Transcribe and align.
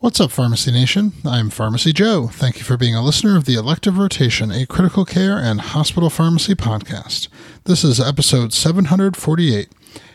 What's 0.00 0.20
up, 0.20 0.30
Pharmacy 0.30 0.70
Nation? 0.70 1.12
I'm 1.24 1.50
Pharmacy 1.50 1.92
Joe. 1.92 2.28
Thank 2.28 2.58
you 2.58 2.62
for 2.62 2.76
being 2.76 2.94
a 2.94 3.04
listener 3.04 3.36
of 3.36 3.46
the 3.46 3.56
Elective 3.56 3.98
Rotation, 3.98 4.52
a 4.52 4.64
critical 4.64 5.04
care 5.04 5.36
and 5.36 5.60
hospital 5.60 6.08
pharmacy 6.08 6.54
podcast. 6.54 7.26
This 7.64 7.82
is 7.82 7.98
episode 7.98 8.52
748. 8.52 9.68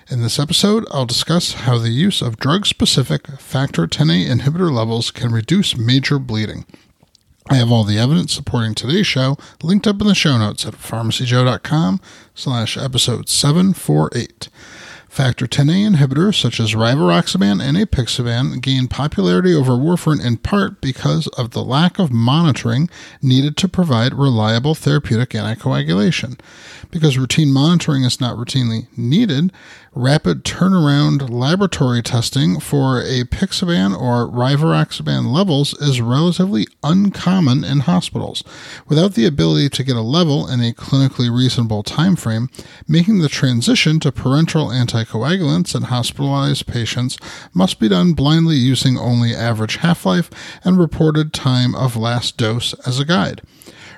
In 0.10 0.22
this 0.22 0.40
episode, 0.40 0.86
I'll 0.90 1.06
discuss 1.06 1.52
how 1.52 1.78
the 1.78 1.90
use 1.90 2.22
of 2.22 2.38
drug 2.38 2.66
specific 2.66 3.28
factor 3.40 3.86
10A 3.86 4.26
inhibitor 4.26 4.72
levels 4.72 5.12
can 5.12 5.34
reduce 5.34 5.76
major 5.76 6.18
bleeding. 6.18 6.66
I 7.50 7.56
have 7.56 7.70
all 7.70 7.84
the 7.84 8.00
evidence 8.00 8.32
supporting 8.34 8.76
today's 8.76 9.06
show 9.06 9.36
linked 9.62 9.86
up 9.86 10.00
in 10.00 10.08
the 10.08 10.16
show 10.16 10.38
notes 10.38 10.66
at 10.66 10.76
pharmacyjoe.com 10.76 12.00
slash 12.34 12.78
episode 12.78 13.28
748. 13.28 14.48
Factor 15.14 15.46
10A 15.46 15.94
inhibitors 15.94 16.42
such 16.42 16.60
as 16.60 16.74
rivaroxaban 16.74 17.62
and 17.64 17.78
apixaban 17.78 18.60
gain 18.60 18.88
popularity 18.88 19.54
over 19.54 19.74
warfarin 19.74 20.26
in 20.26 20.38
part 20.38 20.82
because 20.82 21.28
of 21.38 21.52
the 21.52 21.64
lack 21.64 22.00
of 22.00 22.12
monitoring 22.12 22.90
needed 23.22 23.56
to 23.58 23.68
provide 23.68 24.16
reliable 24.16 24.74
therapeutic 24.74 25.30
anticoagulation. 25.30 26.40
Because 26.90 27.16
routine 27.16 27.54
monitoring 27.54 28.04
is 28.04 28.20
not 28.20 28.38
routinely 28.38 28.88
needed, 28.98 29.52
rapid 29.94 30.44
turnaround 30.44 31.30
laboratory 31.30 32.02
testing 32.02 32.60
for 32.60 33.00
apixaban 33.04 33.96
or 33.96 34.28
rivaroxaban 34.28 35.32
levels 35.32 35.74
is 35.76 36.02
relatively 36.02 36.66
uncommon 36.84 37.64
in 37.64 37.82
hospitals. 37.82 38.44
Without 38.88 39.14
the 39.14 39.28
ability 39.28 39.70
to 39.70 39.84
get 39.84 39.96
a 39.96 40.02
level 40.02 40.48
in 40.48 40.60
a 40.60 40.74
clinically 40.74 41.36
reasonable 41.36 41.84
time 41.84 42.16
frame, 42.16 42.50
making 42.88 43.20
the 43.20 43.30
transition 43.30 44.00
to 44.00 44.12
parenteral 44.12 44.74
anticoagulants 45.04 45.76
in 45.76 45.84
hospitalized 45.84 46.66
patients 46.68 47.18
must 47.54 47.80
be 47.80 47.90
done 47.90 48.14
blindly 48.14 48.56
using 48.56 48.98
only 48.98 49.34
average 49.34 49.78
half-life 49.78 50.30
and 50.64 50.80
reported 50.80 51.34
time 51.34 51.76
of 51.76 51.96
last 51.98 52.38
dose 52.38 52.74
as 52.86 53.00
a 53.00 53.06
guide 53.06 53.42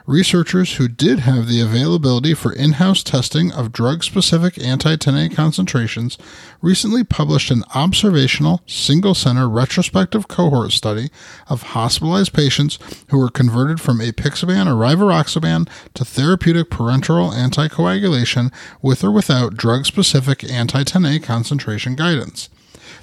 researchers 0.05 0.75
who 0.75 0.87
did 0.87 1.19
have 1.19 1.47
the 1.47 1.61
availability 1.61 2.33
for 2.33 2.51
in 2.53 2.73
house 2.73 3.01
testing 3.01 3.51
of 3.51 3.71
drug 3.71 4.03
specific 4.03 4.57
anti 4.57 4.95
10A 4.95 5.33
concentrations 5.35 6.17
recently 6.61 7.03
published 7.03 7.51
an 7.51 7.63
observational, 7.73 8.61
single 8.65 9.13
center 9.13 9.49
retrospective 9.49 10.27
cohort 10.27 10.71
study 10.71 11.09
of 11.47 11.63
hospitalized 11.63 12.33
patients 12.33 12.77
who 13.09 13.17
were 13.17 13.29
converted 13.29 13.79
from 13.81 13.99
apixaban 13.99 14.67
or 14.67 14.75
rivaroxaban 14.75 15.67
to 15.93 16.05
therapeutic 16.05 16.69
parenteral 16.69 17.33
anticoagulation 17.33 18.53
with 18.81 19.03
or 19.03 19.11
without 19.11 19.57
drug 19.57 19.85
specific 19.85 20.43
anti 20.43 20.83
10A 20.83 21.23
concentration 21.23 21.95
guidance. 21.95 22.49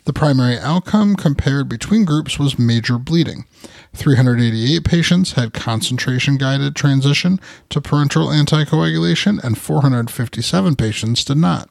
The 0.04 0.12
primary 0.12 0.58
outcome 0.58 1.14
compared 1.14 1.68
between 1.68 2.04
groups 2.04 2.38
was 2.38 2.58
major 2.58 2.98
bleeding. 2.98 3.44
388 3.94 4.84
patients 4.84 5.32
had 5.32 5.52
concentration 5.52 6.36
guided 6.36 6.74
transition 6.74 7.38
to 7.68 7.80
parenteral 7.80 8.32
anticoagulation, 8.32 9.42
and 9.42 9.56
457 9.56 10.74
patients 10.76 11.24
did 11.24 11.36
not. 11.36 11.70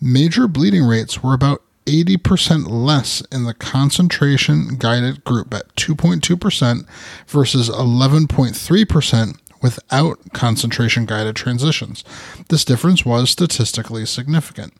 Major 0.00 0.48
bleeding 0.48 0.84
rates 0.84 1.22
were 1.22 1.32
about 1.34 1.62
80% 1.86 2.66
less 2.68 3.20
in 3.30 3.44
the 3.44 3.54
concentration 3.54 4.76
guided 4.76 5.22
group 5.24 5.52
at 5.54 5.74
2.2% 5.76 6.86
versus 7.26 7.68
11.3% 7.68 9.38
without 9.62 10.18
concentration 10.32 11.06
guided 11.06 11.36
transitions. 11.36 12.04
This 12.48 12.64
difference 12.64 13.04
was 13.04 13.30
statistically 13.30 14.06
significant. 14.06 14.74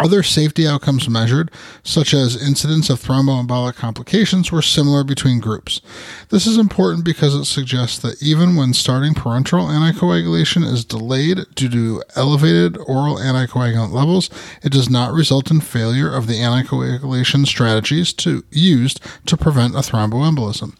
Other 0.00 0.22
safety 0.22 0.66
outcomes 0.66 1.10
measured, 1.10 1.50
such 1.82 2.14
as 2.14 2.42
incidence 2.42 2.88
of 2.88 3.00
thromboembolic 3.00 3.74
complications, 3.74 4.50
were 4.50 4.62
similar 4.62 5.04
between 5.04 5.40
groups. 5.40 5.82
This 6.30 6.46
is 6.46 6.56
important 6.56 7.04
because 7.04 7.34
it 7.34 7.44
suggests 7.44 7.98
that 7.98 8.22
even 8.22 8.56
when 8.56 8.72
starting 8.72 9.12
parenteral 9.12 9.68
anticoagulation 9.68 10.64
is 10.64 10.86
delayed 10.86 11.40
due 11.54 11.68
to 11.68 12.02
elevated 12.16 12.78
oral 12.78 13.16
anticoagulant 13.16 13.92
levels, 13.92 14.30
it 14.62 14.72
does 14.72 14.88
not 14.88 15.12
result 15.12 15.50
in 15.50 15.60
failure 15.60 16.10
of 16.10 16.26
the 16.26 16.38
anticoagulation 16.38 17.46
strategies 17.46 18.14
to, 18.14 18.42
used 18.50 19.00
to 19.26 19.36
prevent 19.36 19.74
a 19.74 19.80
thromboembolism. 19.80 20.74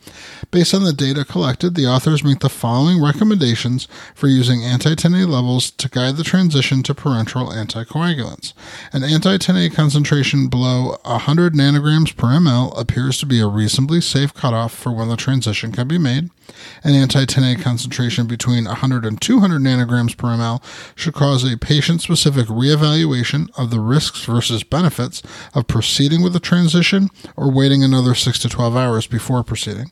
Based 0.50 0.72
on 0.72 0.82
the 0.82 0.94
data 0.94 1.26
collected, 1.26 1.74
the 1.74 1.86
authors 1.86 2.24
make 2.24 2.40
the 2.40 2.48
following 2.48 3.02
recommendations 3.02 3.86
for 4.14 4.28
using 4.28 4.64
anti-10A 4.64 5.28
levels 5.28 5.70
to 5.72 5.90
guide 5.90 6.16
the 6.16 6.24
transition 6.24 6.82
to 6.84 6.94
parenteral 6.94 7.52
anticoagulants. 7.52 8.54
An 8.92 9.09
anti-10A 9.10 9.74
concentration 9.74 10.48
below 10.48 10.96
100 11.04 11.54
nanograms 11.54 12.16
per 12.16 12.28
ml 12.28 12.78
appears 12.78 13.18
to 13.18 13.26
be 13.26 13.40
a 13.40 13.46
reasonably 13.46 14.00
safe 14.00 14.32
cutoff 14.32 14.72
for 14.72 14.92
when 14.92 15.08
the 15.08 15.16
transition 15.16 15.72
can 15.72 15.88
be 15.88 15.98
made. 15.98 16.30
An 16.84 16.94
anti-10A 16.94 17.60
concentration 17.60 18.26
between 18.26 18.64
100 18.66 19.04
and 19.04 19.20
200 19.20 19.60
nanograms 19.60 20.16
per 20.16 20.28
ml 20.28 20.62
should 20.94 21.14
cause 21.14 21.44
a 21.44 21.56
patient-specific 21.56 22.46
reevaluation 22.46 23.48
of 23.58 23.70
the 23.70 23.80
risks 23.80 24.24
versus 24.24 24.62
benefits 24.62 25.22
of 25.54 25.66
proceeding 25.66 26.22
with 26.22 26.32
the 26.32 26.40
transition 26.40 27.08
or 27.36 27.52
waiting 27.52 27.82
another 27.82 28.14
6 28.14 28.38
to 28.38 28.48
12 28.48 28.76
hours 28.76 29.06
before 29.06 29.42
proceeding 29.42 29.90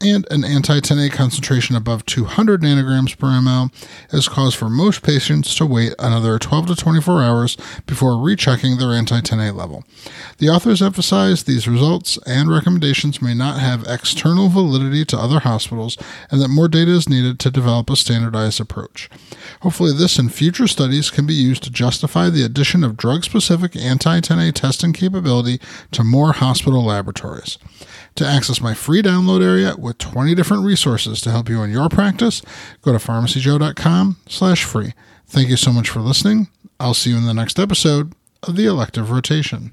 and 0.00 0.26
an 0.30 0.44
anti-10A 0.44 1.10
concentration 1.10 1.74
above 1.74 2.04
200 2.04 2.60
nanograms 2.60 3.16
per 3.16 3.28
ml 3.28 3.72
is 4.12 4.28
cause 4.28 4.54
for 4.54 4.68
most 4.68 5.02
patients 5.02 5.54
to 5.54 5.64
wait 5.64 5.94
another 5.98 6.38
12 6.38 6.66
to 6.66 6.76
24 6.76 7.22
hours 7.22 7.56
before 7.86 8.22
rechecking 8.36 8.76
their 8.76 8.92
anti-10A 8.92 9.54
level. 9.54 9.82
The 10.36 10.50
authors 10.50 10.82
emphasize 10.82 11.44
these 11.44 11.66
results 11.66 12.18
and 12.26 12.50
recommendations 12.50 13.22
may 13.22 13.32
not 13.32 13.60
have 13.60 13.86
external 13.88 14.50
validity 14.50 15.06
to 15.06 15.18
other 15.18 15.40
hospitals 15.40 15.96
and 16.30 16.42
that 16.42 16.48
more 16.48 16.68
data 16.68 16.90
is 16.90 17.08
needed 17.08 17.40
to 17.40 17.50
develop 17.50 17.88
a 17.88 17.96
standardized 17.96 18.60
approach. 18.60 19.08
Hopefully 19.62 19.94
this 19.94 20.18
and 20.18 20.32
future 20.32 20.66
studies 20.66 21.10
can 21.10 21.26
be 21.26 21.32
used 21.32 21.62
to 21.62 21.70
justify 21.70 22.28
the 22.28 22.44
addition 22.44 22.84
of 22.84 22.98
drug-specific 22.98 23.74
anti-10A 23.74 24.52
testing 24.52 24.92
capability 24.92 25.58
to 25.92 26.04
more 26.04 26.32
hospital 26.32 26.84
laboratories. 26.84 27.56
To 28.16 28.26
access 28.26 28.60
my 28.60 28.74
free 28.74 29.00
download 29.00 29.42
area 29.42 29.76
with 29.78 29.96
20 29.96 30.34
different 30.34 30.64
resources 30.64 31.22
to 31.22 31.30
help 31.30 31.48
you 31.48 31.62
in 31.62 31.70
your 31.70 31.88
practice, 31.88 32.42
go 32.82 32.92
to 32.92 32.98
pharmacyjoe.com 32.98 34.18
slash 34.28 34.62
free. 34.62 34.92
Thank 35.26 35.48
you 35.48 35.56
so 35.56 35.72
much 35.72 35.88
for 35.88 36.00
listening. 36.00 36.48
I'll 36.78 36.92
see 36.92 37.10
you 37.10 37.16
in 37.16 37.24
the 37.24 37.32
next 37.32 37.58
episode 37.58 38.12
of 38.42 38.56
the 38.56 38.66
Elective 38.66 39.10
Rotation. 39.10 39.72